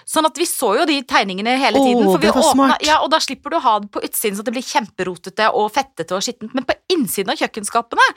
Sånn 0.10 0.25
at 0.25 0.39
vi 0.42 0.46
så 0.50 0.72
jo 0.80 0.86
de 0.89 0.96
tegningene 1.06 1.51
hele 1.62 1.78
tiden. 1.78 2.00
tiden. 2.00 2.08
for 2.10 2.18
vi 2.18 2.25
det 2.25 2.34
var 2.34 2.42
åpna- 2.42 2.54
smart. 2.56 2.86
Ja, 2.88 2.96
og 3.06 3.12
da 3.13 3.20
slipper 3.22 3.51
du 3.54 3.58
å 3.60 3.62
ha 3.62 3.74
det 3.84 3.92
på 3.94 4.01
utsiden 4.01 4.38
så 4.39 4.44
det 4.48 4.54
blir 4.56 4.66
kjemperotete 4.66 5.50
og 5.54 5.68
fettete 5.75 6.16
og 6.18 6.24
skittent. 6.25 6.56
Men 6.58 6.66
på 6.66 6.74
innsiden 6.89 7.30
av 7.30 7.38
kjøkkenskapene 7.38 8.08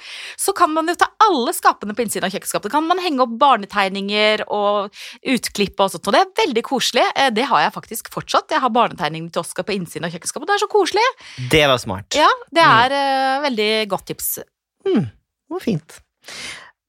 så 0.41 0.55
kan 0.57 0.73
man 0.73 0.89
jo 0.89 0.95
ta 0.97 1.11
alle 1.21 1.53
skapene 1.53 1.93
på 1.95 2.01
innsiden 2.07 2.25
av 2.25 2.33
kjøkkenskapet. 2.33 2.71
Kan 2.73 2.87
man 2.89 2.99
henge 3.05 3.21
opp 3.21 3.37
barnetegninger 3.39 4.45
og 4.49 4.89
utklipp 5.35 5.79
og 5.85 5.91
sånt. 5.93 6.09
Og 6.09 6.17
det 6.17 6.23
er 6.25 6.47
veldig 6.47 6.63
koselig. 6.65 7.05
Eh, 7.15 7.29
Det 7.31 7.45
har 7.45 7.61
jeg 7.61 7.73
faktisk 7.77 8.09
fortsatt. 8.11 8.49
Jeg 8.49 8.61
har 8.65 8.71
barnetegningene 8.71 9.31
til 9.33 9.43
Oskar 9.45 9.65
på 9.69 9.77
innsiden 9.77 10.05
av 10.09 10.13
kjøkkenskapet. 10.17 10.47
Det 10.49 10.55
er 10.57 10.65
så 10.65 10.71
koselig. 10.73 11.07
Det 11.51 11.67
var 11.69 11.77
smart. 11.79 12.09
Ja, 12.17 12.29
det 12.53 12.63
er 12.65 12.93
eh, 12.97 13.51
veldig 13.51 13.89
godt 13.93 14.07
tips. 14.07 14.39
Mm, 14.87 15.05
det 15.05 15.51
var 15.51 15.61
fint. 15.61 16.01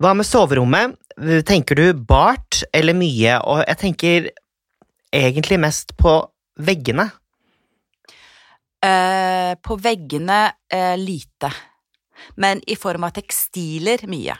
Hva 0.02 0.16
med 0.16 0.26
soverommet? 0.26 0.96
Tenker 1.46 1.76
du 1.78 1.94
bart 1.94 2.64
eller 2.74 2.94
mye? 2.98 3.36
Og 3.46 3.64
jeg 3.68 3.78
tenker 3.78 4.30
egentlig 5.14 5.60
mest 5.62 5.94
på 6.00 6.16
veggene. 6.64 7.10
Eh, 8.84 9.54
på 9.64 9.78
veggene 9.80 10.40
eh, 10.74 10.96
lite, 11.00 11.52
men 12.44 12.60
i 12.68 12.76
form 12.76 13.06
av 13.08 13.14
tekstiler 13.16 14.04
mye. 14.12 14.36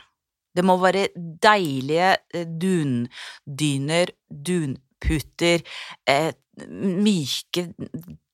Det 0.54 0.62
må 0.66 0.76
være 0.82 1.06
deilige 1.16 2.10
eh, 2.34 2.44
dundyner, 2.46 4.12
dunputer, 4.28 5.64
eh, 6.06 6.28
myke, 6.68 7.70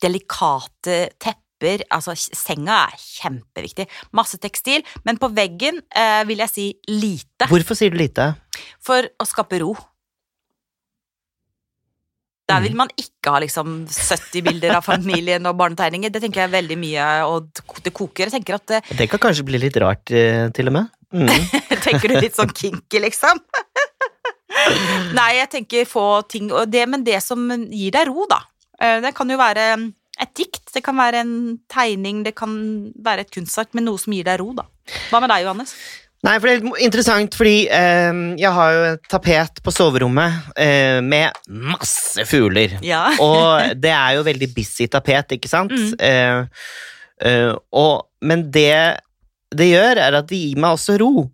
delikate 0.03 0.99
tepper. 1.23 1.85
Altså, 1.93 2.17
senga 2.17 2.83
er 2.89 2.99
kjempeviktig. 2.99 3.87
Masse 4.17 4.41
tekstil, 4.43 4.83
men 5.07 5.21
på 5.21 5.31
veggen 5.37 5.79
eh, 5.95 6.25
vil 6.29 6.43
jeg 6.43 6.53
si 6.57 6.67
lite, 6.91 7.47
Hvorfor 7.53 7.79
sier 7.79 7.95
du 7.95 8.01
lite? 8.01 8.33
for 8.83 9.07
å 9.21 9.29
skape 9.29 9.63
ro. 9.63 9.75
Der 12.51 12.65
vil 12.65 12.77
man 12.79 12.91
ikke 12.99 13.35
ha 13.35 13.41
liksom 13.43 13.75
70 13.87 14.45
bilder 14.47 14.77
av 14.79 14.87
familien 14.87 15.47
og 15.49 15.59
barnetegninger. 15.61 16.13
Det 16.13 16.23
tenker 16.25 16.45
jeg 16.45 16.55
veldig 16.55 16.79
mye, 16.81 17.09
og 17.31 17.63
det 17.85 17.93
koker. 17.97 18.31
Jeg 18.31 18.57
at 18.57 18.75
Det 18.91 19.09
kan 19.11 19.23
kanskje 19.23 19.47
bli 19.47 19.61
litt 19.63 19.79
rart, 19.81 20.11
eh, 20.11 20.49
til 20.57 20.71
og 20.71 20.77
med. 20.79 20.91
Mm. 21.15 21.31
Tenker 21.87 22.13
du 22.13 22.21
litt 22.21 22.37
sånn 22.39 22.53
kinky, 22.55 23.01
liksom? 23.03 23.41
Nei, 25.19 25.31
jeg 25.39 25.51
tenker 25.51 25.87
få 25.89 26.05
ting 26.31 26.51
det, 26.71 26.83
Men 26.91 27.05
det 27.07 27.21
som 27.23 27.49
gir 27.71 27.95
deg 27.95 28.11
ro, 28.11 28.27
da. 28.31 28.43
eh, 28.79 29.01
Det 29.03 29.15
kan 29.17 29.31
jo 29.31 29.39
være 29.41 29.67
et 30.21 30.35
dikt, 30.37 30.67
det 30.75 30.83
kan 30.85 30.99
være 31.01 31.23
en 31.25 31.35
tegning, 31.71 32.23
det 32.27 32.35
kan 32.37 32.53
være 33.01 33.25
et 33.25 33.31
kunstverk, 33.33 33.73
men 33.73 33.87
noe 33.89 33.99
som 33.99 34.13
gir 34.13 34.27
deg 34.29 34.41
ro, 34.43 34.51
da. 34.53 34.67
Hva 35.09 35.21
med 35.23 35.33
deg, 35.33 35.47
Johannes? 35.47 35.73
Nei, 36.27 36.35
for 36.37 36.51
det 36.51 36.55
er 36.59 36.85
interessant, 36.85 37.33
fordi 37.39 37.63
eh, 37.73 38.19
jeg 38.41 38.53
har 38.53 38.73
jo 38.77 38.81
et 38.91 39.07
tapet 39.09 39.63
på 39.65 39.73
soverommet 39.73 40.51
eh, 40.61 40.99
med 41.01 41.33
masse 41.49 42.27
fugler. 42.29 42.75
Ja. 42.85 43.07
Og 43.25 43.77
det 43.81 43.93
er 43.97 44.19
jo 44.19 44.27
veldig 44.29 44.51
busy 44.57 44.89
tapet, 44.93 45.33
ikke 45.39 45.49
sant? 45.49 45.73
Mm. 45.73 45.95
Eh, 45.97 46.67
eh, 47.25 47.53
og, 47.73 48.07
men 48.21 48.51
det 48.53 49.01
det 49.51 49.67
gjør, 49.73 49.99
er 49.99 50.15
at 50.21 50.29
det 50.31 50.39
gir 50.39 50.61
meg 50.63 50.77
også 50.77 50.95
ro. 51.01 51.25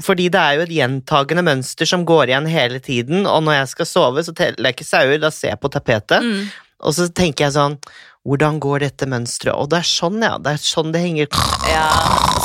Fordi 0.00 0.30
det 0.32 0.40
er 0.40 0.56
jo 0.56 0.64
et 0.64 0.72
gjentagende 0.74 1.44
mønster 1.46 1.86
som 1.86 2.02
går 2.08 2.30
igjen 2.32 2.48
hele 2.50 2.80
tiden, 2.82 3.26
og 3.28 3.44
når 3.46 3.60
jeg 3.60 3.68
skal 3.74 3.86
sove, 3.86 4.24
så 4.26 4.34
teller 4.34 4.70
jeg 4.70 4.78
ikke 4.78 4.88
sauer, 4.88 5.20
da 5.22 5.30
ser 5.34 5.52
jeg 5.52 5.60
på 5.62 5.70
tapetet, 5.70 6.24
Mm. 6.24 6.48
og 6.80 6.94
så 6.96 7.06
tenker 7.12 7.44
jeg 7.46 7.54
sånn 7.58 7.76
Hvordan 8.28 8.58
går 8.60 8.82
dette 8.84 9.06
mønsteret? 9.08 9.54
Og 9.56 9.70
det 9.72 9.78
er 9.80 9.86
sånn, 9.88 10.18
ja. 10.20 10.34
Det 10.42 10.52
er 10.52 10.60
sånn 10.60 10.90
det 10.92 11.00
henger 11.00 11.30
ja. 11.70 11.86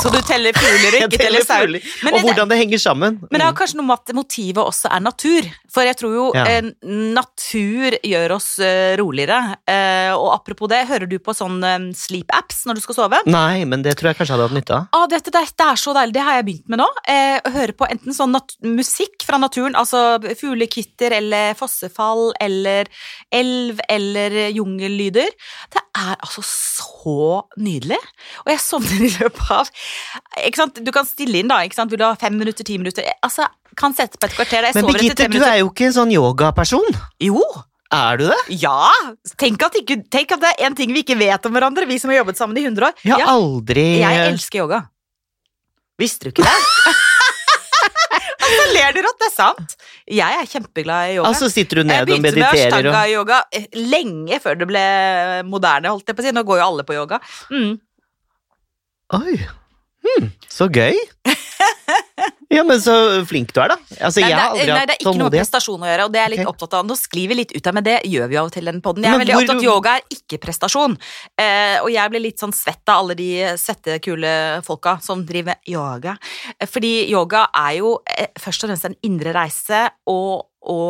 Så 0.00 0.08
du 0.12 0.18
teller 0.24 0.54
fugler 0.56 0.94
og 1.02 1.04
ikke 1.10 1.18
teller 1.20 1.44
sauer? 1.44 1.76
Og 2.12 2.16
hvordan 2.24 2.48
det 2.52 2.58
henger 2.60 2.80
sammen. 2.80 3.16
Men 3.30 3.40
det 3.40 3.46
har 3.46 3.54
kanskje 3.56 3.78
noe 3.80 3.88
med 3.88 3.98
at 4.00 4.12
motivet 4.16 4.60
også 4.62 4.90
er 4.92 5.02
natur. 5.04 5.48
For 5.72 5.84
jeg 5.84 5.98
tror 6.00 6.14
jo 6.14 6.24
Ja. 6.36 6.44
eh, 6.48 6.68
natur 7.16 7.96
gjør 8.04 8.34
oss 8.36 8.48
eh, 8.62 8.94
roligere. 9.00 9.38
Eh, 9.68 10.12
og 10.14 10.30
apropos 10.34 10.70
det, 10.72 10.82
hører 10.88 11.08
du 11.10 11.16
på 11.20 11.34
sånn 11.36 11.58
eh, 11.64 11.88
sleep-apps 11.96 12.64
når 12.68 12.78
du 12.78 12.84
skal 12.84 12.98
sove? 13.00 13.20
Nei, 13.28 13.64
men 13.68 13.84
det 13.84 13.96
tror 13.98 14.10
jeg 14.12 14.20
kanskje 14.20 14.32
jeg 14.32 14.36
hadde 14.38 14.48
hatt 14.48 14.56
nytte 14.60 14.78
av. 14.78 14.88
Ah, 14.96 15.06
dette, 15.12 15.32
det, 15.34 15.42
er, 15.44 15.52
det 15.60 15.68
er 15.68 15.80
så 15.82 15.96
deilig. 15.96 16.16
Det 16.16 16.24
har 16.28 16.38
jeg 16.40 16.48
begynt 16.50 16.72
med 16.72 16.82
nå. 16.84 16.88
Eh, 17.12 17.36
å 17.44 17.54
høre 17.56 17.76
på 17.76 17.88
enten 17.90 18.16
sånn 18.16 18.36
musikk 18.64 19.26
fra 19.26 19.40
naturen, 19.42 19.76
altså 19.76 20.04
fuglekvitter 20.40 21.16
eller 21.20 21.56
fossefall 21.58 22.30
eller 22.40 22.88
elv 23.34 23.80
eller 23.92 24.38
jungellyder. 24.56 25.32
Det 25.74 25.82
er 25.98 26.14
altså 26.22 26.42
så 26.46 27.42
nydelig. 27.58 27.98
Og 28.44 28.50
jeg 28.52 28.60
sovner 28.62 29.04
i 29.06 29.12
løpet 29.16 29.52
av 29.54 29.70
ikke 30.46 30.60
sant? 30.60 30.80
Du 30.86 30.90
kan 30.94 31.08
stille 31.08 31.40
inn, 31.42 31.48
da. 31.50 31.62
Ikke 31.66 31.78
sant? 31.78 31.90
Vil 31.92 32.00
du 32.02 32.04
ha 32.06 32.14
fem 32.20 32.36
minutter, 32.38 32.66
ti 32.66 32.76
minutter? 32.78 33.06
Altså, 33.26 33.48
kan 33.78 33.94
sette 33.96 34.20
på 34.20 34.28
et 34.28 34.36
kvarter. 34.36 34.68
Jeg 34.68 34.76
Men 34.76 34.86
sover 34.86 35.00
Birgitte, 35.00 35.30
du 35.32 35.40
er 35.42 35.58
jo 35.62 35.70
ikke 35.72 35.88
en 35.90 35.96
sånn 36.00 36.12
yogaperson. 36.14 36.86
Jo! 37.22 37.40
Er 37.94 38.18
du 38.18 38.24
det? 38.26 38.38
Ja! 38.62 38.90
Tenk 39.38 39.62
at, 39.62 39.76
ikke, 39.78 40.00
tenk 40.10 40.32
at 40.34 40.42
det 40.42 40.52
er 40.56 40.66
en 40.66 40.74
ting 40.78 40.90
vi 40.94 41.04
ikke 41.04 41.18
vet 41.18 41.46
om 41.46 41.54
hverandre, 41.54 41.86
vi 41.86 41.98
som 42.02 42.10
har 42.10 42.20
jobbet 42.24 42.38
sammen 42.40 42.58
i 42.58 42.64
100 42.66 42.88
år. 42.88 42.96
Jeg 43.04 43.14
har 43.14 43.22
Ja, 43.22 43.34
aldri 43.38 43.84
jeg 44.00 44.22
elsker 44.32 44.64
yoga. 44.64 44.80
Visste 46.00 46.26
du 46.28 46.34
ikke 46.34 46.44
det? 46.44 46.96
Altså, 48.46 48.66
ler 48.76 48.96
dere 48.96 49.10
at 49.10 49.20
det 49.22 49.26
er 49.28 49.34
sant? 49.34 49.76
Jeg 50.16 50.40
er 50.40 50.50
kjempeglad 50.50 51.10
i 51.10 51.16
yoga. 51.18 51.30
Altså 51.32 51.50
sitter 51.52 51.80
du 51.80 51.82
jeg 51.82 51.88
ned 51.90 52.02
og 52.02 52.10
begynte 52.10 52.22
med 52.22 52.38
mediterer 52.38 52.76
og 52.76 52.76
ashtanga-yoga 52.76 53.40
eh, 53.58 53.66
lenge 53.92 54.40
før 54.44 54.60
det 54.60 54.68
ble 54.70 54.84
moderne, 55.50 55.92
holdt 55.94 56.12
jeg 56.12 56.18
på 56.18 56.24
å 56.24 56.28
si. 56.28 56.34
Nå 56.36 56.44
går 56.46 56.62
jo 56.62 56.68
alle 56.70 56.86
på 56.86 56.96
yoga. 56.96 57.20
Mm. 57.50 57.74
Oi. 59.20 59.36
Hmm, 60.06 60.30
så 60.52 60.70
gøy. 60.70 60.94
Ja, 62.56 62.62
men 62.62 62.78
så 62.80 62.92
flink 63.26 63.50
du 63.52 63.58
er, 63.60 63.72
da. 63.72 63.76
Altså, 64.06 64.22
Nei, 64.22 64.28
jeg 64.30 64.38
har 64.38 64.52
aldri 64.52 64.66
nei, 64.70 64.84
det 64.86 64.94
er 64.94 65.00
ikke 65.02 65.12
noe 65.18 65.26
med 65.26 65.34
prestasjon 65.34 65.82
å 65.82 65.88
gjøre, 65.90 66.04
og 66.06 66.12
det 66.14 66.20
er 66.20 66.24
jeg 66.28 66.32
litt 66.36 66.42
okay. 66.44 66.52
opptatt 66.52 66.76
av. 66.78 66.84
Nå 66.86 66.96
sklir 66.98 67.30
vi 67.32 67.38
litt 67.40 67.52
ut 67.56 67.66
av, 67.68 67.74
men 67.76 67.86
det 67.88 67.96
gjør 68.06 68.30
vi 68.30 68.38
av 68.38 68.48
og 68.48 68.54
til 68.54 68.70
den 68.70 68.78
podden. 68.84 69.02
Jeg 69.04 69.10
er 69.10 69.18
Men 69.18 69.22
veldig 69.24 69.34
hvor- 69.34 69.42
opptatt 69.42 69.58
av 69.58 69.66
yoga 69.66 69.94
er 69.98 70.14
ikke 70.14 70.38
prestasjon. 70.44 70.94
Eh, 71.42 71.76
og 71.82 71.90
jeg 71.90 72.12
blir 72.12 72.22
litt 72.22 72.44
sånn 72.44 72.54
svett 72.54 72.92
av 72.92 73.02
alle 73.02 73.16
de 73.18 73.28
svette, 73.58 73.98
kule 74.06 74.32
folka 74.66 74.94
som 75.02 75.24
driver 75.26 75.50
med 75.52 75.72
yoga. 75.74 76.16
Eh, 76.54 76.70
Fordi 76.70 76.92
yoga 77.10 77.48
er 77.66 77.72
jo 77.80 77.96
eh, 78.06 78.30
først 78.38 78.64
og 78.64 78.70
fremst 78.70 78.88
en 78.92 78.96
indre 79.10 79.34
reise 79.36 79.82
og 80.06 80.46
å 80.62 80.80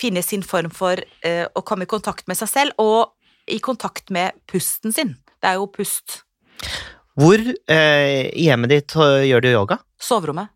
finne 0.00 0.22
sin 0.26 0.42
form 0.42 0.74
for 0.74 0.98
eh, 0.98 1.46
å 1.46 1.62
komme 1.66 1.86
i 1.86 1.90
kontakt 1.90 2.26
med 2.26 2.38
seg 2.38 2.50
selv, 2.50 2.82
og 2.82 3.14
i 3.46 3.58
kontakt 3.62 4.10
med 4.10 4.34
pusten 4.50 4.92
sin. 4.92 5.16
Det 5.40 5.54
er 5.54 5.62
jo 5.62 5.70
pust. 5.70 6.24
Hvor 7.18 7.42
eh, 7.42 8.30
i 8.30 8.46
hjemmet 8.46 8.72
ditt 8.72 8.96
øh, 8.96 9.24
gjør 9.26 9.44
du 9.44 9.50
yoga? 9.50 9.80
Soverommet. 10.00 10.52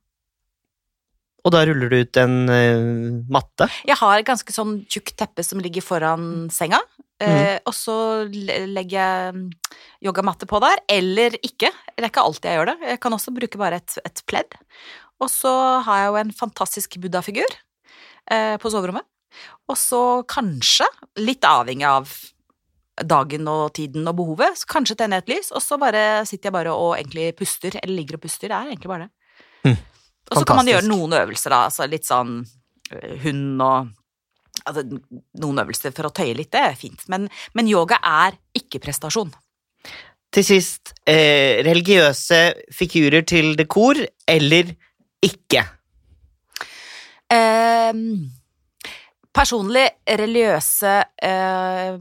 Og 1.44 1.52
da 1.52 1.61
ruller 1.68 1.90
du 1.92 1.99
ut 2.00 2.18
en 2.20 2.37
eh, 2.49 2.84
matte? 3.32 3.68
Jeg 3.84 3.99
har 4.00 4.16
et 4.16 4.28
ganske 4.28 4.54
sånn 4.54 4.78
tjukt 4.88 5.12
teppe 5.20 5.44
som 5.44 5.61
ligger 5.61 5.84
foran 5.84 6.46
senga. 6.52 6.80
Eh, 7.23 7.58
og 7.62 7.75
så 7.76 7.96
legger 8.30 8.96
jeg 8.96 9.34
mm, 9.37 9.44
yogamatte 10.08 10.49
på 10.50 10.61
der, 10.64 10.80
eller 10.90 11.37
ikke. 11.42 11.70
Det 11.92 12.02
er 12.02 12.11
ikke 12.11 12.25
alltid 12.25 12.50
jeg 12.50 12.61
gjør 12.61 12.70
det. 12.73 12.76
Jeg 12.94 13.02
kan 13.04 13.16
også 13.16 13.34
bruke 13.37 13.61
bare 13.61 13.80
et, 13.82 13.99
et 14.08 14.25
pledd. 14.30 14.56
Og 15.23 15.30
så 15.30 15.52
har 15.87 16.00
jeg 16.00 16.11
jo 16.11 16.20
en 16.23 16.32
fantastisk 16.34 16.96
buddha-figur 17.02 17.58
eh, 18.32 18.56
på 18.61 18.73
soverommet. 18.73 19.06
Og 19.68 19.78
så 19.80 20.00
kanskje, 20.30 20.88
litt 21.20 21.44
avhengig 21.49 21.87
av 21.88 22.11
dagen 23.03 23.49
og 23.51 23.73
tiden 23.75 24.07
og 24.11 24.17
behovet. 24.21 24.61
Så 24.61 24.69
kanskje 24.71 24.97
tenner 25.01 25.21
jeg 25.21 25.27
et 25.27 25.35
lys, 25.35 25.51
og 25.55 25.63
så 25.65 25.79
bare 25.81 26.25
sitter 26.29 26.51
jeg 26.51 26.57
bare 26.57 26.77
og 26.77 26.95
egentlig 26.99 27.33
puster, 27.39 27.79
eller 27.83 27.97
ligger 27.97 28.19
og 28.19 28.25
puster. 28.27 28.51
Det 28.51 28.57
er 28.57 28.73
egentlig 28.73 28.93
bare 28.93 29.09
det. 29.09 29.13
Mm. 29.65 29.77
Og 30.31 30.39
så 30.39 30.45
kan 30.49 30.61
man 30.61 30.71
gjøre 30.71 30.89
noen 30.89 31.19
øvelser, 31.19 31.53
da, 31.53 31.65
altså 31.69 31.89
litt 31.91 32.07
sånn 32.09 32.39
øh, 32.41 33.15
hund 33.25 33.61
og 33.65 33.93
altså, 34.65 34.85
Noen 35.43 35.63
øvelser 35.65 35.95
for 35.97 36.09
å 36.09 36.15
tøye 36.15 36.37
litt, 36.37 36.53
det 36.55 36.63
er 36.63 36.79
fint, 36.79 37.03
men, 37.13 37.27
men 37.57 37.69
yoga 37.69 37.99
er 38.01 38.39
ikke 38.57 38.81
prestasjon. 38.85 39.33
Til 40.35 40.47
sist, 40.47 40.95
eh, 41.07 41.61
religiøse 41.63 42.41
figurer 42.75 43.23
til 43.29 43.53
dekor 43.59 44.01
eller 44.27 44.73
ikke? 45.25 45.63
Eh, 47.31 47.93
personlig 49.35 49.85
religiøse 50.23 50.95
eh, 51.23 52.01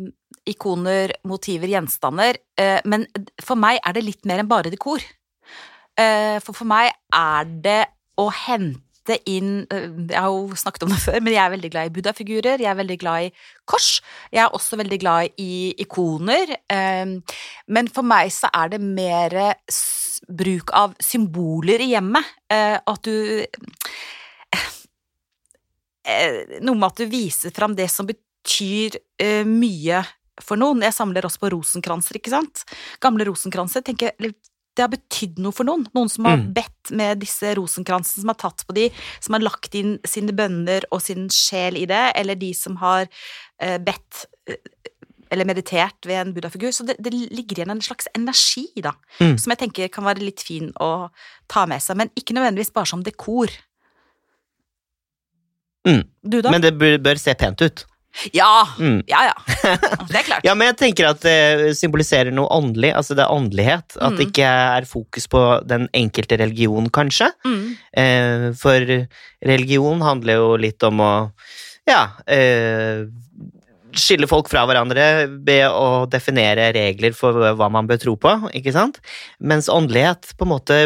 ikoner, 0.49 1.13
motiver, 1.27 1.69
gjenstander, 1.71 2.37
eh, 2.59 2.79
men 2.89 3.05
for 3.43 3.59
meg 3.59 3.79
er 3.83 3.95
det 3.95 4.05
litt 4.05 4.27
mer 4.27 4.41
enn 4.43 4.49
bare 4.49 4.71
dekor. 4.73 5.03
Eh, 5.99 6.39
for 6.43 6.57
for 6.57 6.67
meg 6.67 6.91
er 7.13 7.49
det 7.63 7.81
å 8.17 8.25
hente 8.33 9.19
inn 9.29 9.67
eh, 9.69 9.91
Jeg 10.09 10.17
har 10.17 10.31
jo 10.31 10.55
snakket 10.57 10.85
om 10.87 10.93
det 10.93 11.01
før, 11.05 11.19
men 11.21 11.35
jeg 11.35 11.43
er 11.43 11.53
veldig 11.53 11.71
glad 11.73 11.89
i 11.89 11.93
buddha-figurer, 11.97 12.63
jeg 12.63 12.71
er 12.71 12.79
veldig 12.79 12.97
glad 13.03 13.27
i 13.27 13.31
kors. 13.69 13.91
Jeg 14.33 14.43
er 14.45 14.57
også 14.57 14.79
veldig 14.81 14.99
glad 15.03 15.37
i 15.41 15.73
ikoner. 15.83 16.55
Men 17.67 17.91
for 17.93 18.07
meg 18.07 18.31
så 18.33 18.51
er 18.53 18.73
det 18.73 18.81
mer 18.83 19.37
bruk 20.27 20.71
av 20.75 20.95
symboler 21.03 21.83
i 21.83 21.91
hjemmet. 21.93 22.33
At 22.49 23.03
du 23.07 23.47
Noe 26.03 26.75
med 26.75 26.89
at 26.89 26.99
du 26.99 27.07
viser 27.07 27.53
fram 27.55 27.77
det 27.77 27.85
som 27.91 28.07
betyr 28.09 28.97
mye 29.47 30.01
for 30.41 30.57
noen. 30.57 30.81
Jeg 30.81 30.93
samler 30.93 31.21
også 31.27 31.39
på 31.43 31.51
rosenkranser, 31.53 32.17
ikke 32.17 32.29
sant? 32.33 32.63
Gamle 33.01 33.25
rosenkranser. 33.29 33.81
tenker 33.83 34.11
jeg, 34.19 34.33
Det 34.75 34.81
har 34.81 34.89
betydd 34.89 35.37
noe 35.37 35.51
for 35.53 35.63
noen. 35.63 35.85
Noen 35.93 36.09
som 36.09 36.25
har 36.25 36.37
Mm. 36.37 36.53
bedt 36.53 36.91
med 36.91 37.19
disse 37.19 37.43
rosenkransene, 37.55 38.21
som 38.21 38.27
har 38.29 38.35
tatt 38.41 38.65
på 38.65 38.73
de, 38.73 38.89
som 39.21 39.33
har 39.33 39.41
lagt 39.41 39.75
inn 39.75 39.99
sine 40.03 40.31
bønner 40.33 40.81
og 40.91 40.99
sin 41.01 41.27
sjel 41.29 41.77
i 41.77 41.85
det, 41.85 42.13
eller 42.15 42.33
de 42.35 42.53
som 42.53 42.75
har 42.77 43.07
eh, 43.59 43.77
bedt 43.77 44.25
eh, 44.49 44.55
eller 45.29 45.45
meditert 45.45 46.05
ved 46.05 46.15
en 46.27 46.33
buddha-figur. 46.33 46.71
Så 46.73 46.85
det, 46.85 46.95
det 46.99 47.13
ligger 47.13 47.55
igjen 47.61 47.69
en 47.71 47.81
slags 47.81 48.07
energi, 48.15 48.65
da, 48.81 48.93
Mm. 49.19 49.37
som 49.39 49.51
jeg 49.51 49.59
tenker 49.59 49.91
kan 49.91 50.03
være 50.05 50.25
litt 50.25 50.41
fin 50.41 50.71
å 50.81 51.09
ta 51.47 51.65
med 51.67 51.79
seg, 51.81 51.95
men 51.95 52.09
ikke 52.17 52.33
nødvendigvis 52.33 52.73
bare 52.73 52.85
som 52.87 53.03
dekor. 53.03 53.49
Mm. 55.87 56.03
Du, 56.23 56.41
da? 56.41 56.51
Men 56.51 56.61
det 56.61 56.73
bør, 56.79 56.97
bør 56.97 57.19
se 57.19 57.33
pent 57.35 57.61
ut. 57.61 57.85
Ja! 58.35 58.67
Mm. 58.79 58.99
Ja, 59.09 59.23
ja. 59.31 59.35
Det 60.09 60.19
er 60.19 60.27
klart. 60.27 60.43
Ja, 60.47 60.53
men 60.55 60.67
jeg 60.71 60.77
tenker 60.83 61.09
at 61.09 61.21
det 61.25 61.73
symboliserer 61.79 62.31
noe 62.35 62.47
åndelig. 62.53 62.93
Altså 62.95 63.15
det 63.17 63.25
er 63.25 63.33
åndelighet. 63.33 63.97
At 63.97 64.17
det 64.19 64.27
Mm. 64.27 64.31
ikke 64.31 64.51
er 64.77 64.85
fokus 64.89 65.27
på 65.31 65.41
den 65.67 65.87
enkelte 65.97 66.37
religion, 66.39 66.89
kanskje. 66.93 67.31
Mm. 67.45 67.65
Eh, 67.97 68.47
for 68.59 68.85
religion 69.43 70.01
handler 70.05 70.39
jo 70.41 70.55
litt 70.61 70.83
om 70.87 71.01
å 71.03 71.11
ja 71.89 72.03
eh, 72.31 73.03
skille 73.93 74.25
folk 74.25 74.47
fra 74.49 74.63
hverandre 74.65 75.03
ved 75.45 75.67
å 75.69 76.05
definere 76.09 76.71
regler 76.73 77.13
for 77.13 77.35
hva 77.53 77.67
man 77.69 77.85
bør 77.89 77.99
tro 78.01 78.15
på, 78.17 78.31
ikke 78.57 78.71
sant? 78.73 78.97
Mens 79.39 79.67
åndelighet 79.69 80.31
på 80.39 80.47
en 80.47 80.51
måte 80.53 80.77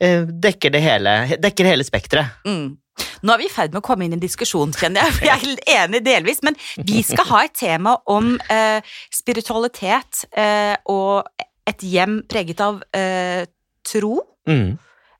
eh, 0.00 0.26
dekker 0.28 0.74
det 0.74 0.82
hele, 0.84 1.14
dekker 1.40 1.70
hele 1.70 1.86
spekteret. 1.86 2.34
Mm. 2.44 2.74
Nå 3.22 3.34
er 3.34 3.42
vi 3.42 3.48
i 3.48 3.52
ferd 3.52 3.74
med 3.74 3.82
å 3.82 3.86
komme 3.86 4.06
inn 4.06 4.14
i 4.14 4.18
en 4.18 4.22
diskusjon, 4.22 4.74
kjenner 4.76 5.06
jeg. 5.06 5.18
Jeg 5.26 5.56
er 5.56 5.84
enig 5.84 6.02
delvis, 6.06 6.42
men 6.46 6.56
vi 6.86 7.02
skal 7.06 7.28
ha 7.30 7.42
et 7.46 7.56
tema 7.56 7.96
om 8.12 8.34
eh, 8.52 8.96
spiritualitet 9.14 10.26
eh, 10.36 10.74
og 10.92 11.26
et 11.66 11.82
hjem 11.82 12.20
preget 12.30 12.62
av 12.62 12.82
eh, 12.96 13.44
tro. 13.86 14.20
Mm. 14.48 14.76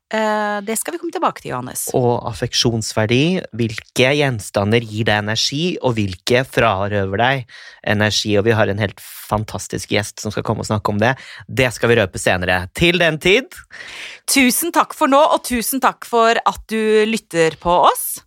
Eh, 0.07 0.57
det 0.63 0.77
skal 0.79 0.95
vi 0.95 0.99
komme 1.01 1.11
tilbake 1.11 1.41
til, 1.43 1.51
Johannes. 1.51 1.87
Og 1.97 2.21
affeksjonsverdi. 2.29 3.41
Hvilke 3.59 4.13
gjenstander 4.15 4.85
gir 4.85 5.07
deg 5.09 5.23
energi, 5.25 5.63
og 5.83 5.97
hvilke 5.97 6.45
frarøver 6.47 7.19
deg 7.19 7.57
energi? 7.83 8.37
Og 8.39 8.45
vi 8.47 8.55
har 8.55 8.71
en 8.71 8.79
helt 8.79 9.03
fantastisk 9.03 9.91
gjest 9.91 10.23
som 10.23 10.31
skal 10.31 10.45
komme 10.47 10.63
og 10.63 10.69
snakke 10.69 10.93
om 10.93 11.01
det. 11.01 11.13
Det 11.47 11.67
skal 11.75 11.91
vi 11.91 11.99
røpe 11.99 12.21
senere. 12.21 12.65
Til 12.77 13.01
den 13.01 13.19
tid 13.19 13.51
Tusen 14.31 14.71
takk 14.75 14.95
for 14.95 15.11
nå, 15.11 15.19
og 15.19 15.43
tusen 15.47 15.83
takk 15.83 16.07
for 16.07 16.39
at 16.39 16.63
du 16.71 17.03
lytter 17.07 17.59
på 17.59 17.75
oss. 17.89 18.21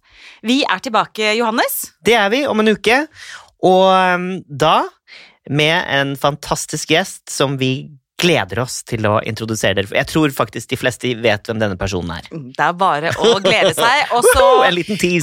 Vi 0.44 0.60
er 0.64 0.80
tilbake, 0.84 1.32
Johannes. 1.38 1.94
Det 2.04 2.16
er 2.16 2.28
vi 2.32 2.44
om 2.48 2.60
en 2.60 2.72
uke. 2.76 3.02
Og 3.64 3.88
um, 3.88 4.30
da 4.44 4.82
med 5.50 5.84
en 5.92 6.14
fantastisk 6.20 6.92
gjest 6.92 7.32
som 7.32 7.56
vi 7.60 7.90
gleder 8.20 8.62
oss 8.64 8.80
til 8.86 9.06
å 9.08 9.18
introdusere 9.26 9.78
dere. 9.78 9.90
Jeg 10.00 10.08
tror 10.10 10.32
faktisk 10.34 10.70
de 10.72 10.78
fleste 10.80 11.12
vet 11.20 11.48
hvem 11.48 11.60
denne 11.62 11.78
personen 11.80 12.12
er. 12.18 12.28
Det 12.30 12.66
er 12.66 12.76
bare 12.78 13.12
å 13.18 13.32
glede 13.42 13.72
seg. 13.76 14.10
Og 14.16 14.26
så. 14.26 14.46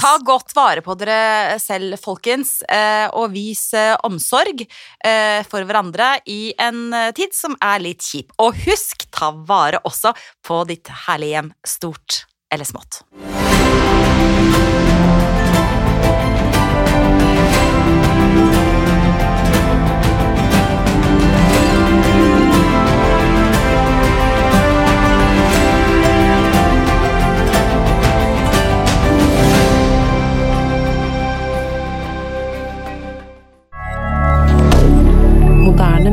Ta 0.02 0.14
godt 0.26 0.54
vare 0.58 0.84
på 0.86 0.96
dere 1.00 1.58
selv, 1.62 1.98
folkens, 2.02 2.60
eh, 2.64 3.06
og 3.18 3.32
vis 3.34 3.70
eh, 3.78 3.94
omsorg 4.08 4.64
eh, 4.64 5.42
for 5.48 5.68
hverandre 5.68 6.18
i 6.30 6.54
en 6.62 6.92
tid 7.18 7.36
som 7.36 7.58
er 7.64 7.84
litt 7.84 8.06
kjip. 8.06 8.34
Og 8.44 8.58
husk, 8.68 9.08
ta 9.14 9.32
vare 9.32 9.82
også 9.88 10.14
på 10.48 10.64
ditt 10.70 10.92
herlige 11.08 11.38
hjem, 11.38 11.54
stort 11.68 12.24
eller 12.54 12.68
smått. 12.68 13.04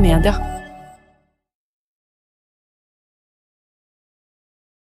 Media. 0.05 0.54